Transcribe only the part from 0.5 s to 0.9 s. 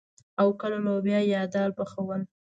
کله